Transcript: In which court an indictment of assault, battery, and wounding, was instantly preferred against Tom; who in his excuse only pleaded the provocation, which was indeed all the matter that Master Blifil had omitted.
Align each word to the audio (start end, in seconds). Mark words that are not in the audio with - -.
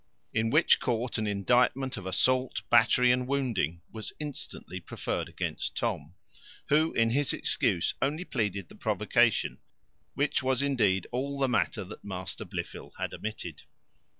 In 0.33 0.49
which 0.49 0.79
court 0.79 1.19
an 1.19 1.27
indictment 1.27 1.95
of 1.95 2.07
assault, 2.07 2.63
battery, 2.71 3.11
and 3.11 3.27
wounding, 3.27 3.83
was 3.93 4.11
instantly 4.19 4.79
preferred 4.79 5.29
against 5.29 5.77
Tom; 5.77 6.15
who 6.69 6.91
in 6.93 7.11
his 7.11 7.33
excuse 7.33 7.93
only 8.01 8.25
pleaded 8.25 8.67
the 8.67 8.73
provocation, 8.75 9.59
which 10.15 10.41
was 10.41 10.63
indeed 10.63 11.05
all 11.11 11.37
the 11.37 11.47
matter 11.47 11.83
that 11.83 12.03
Master 12.03 12.45
Blifil 12.45 12.93
had 12.97 13.13
omitted. 13.13 13.61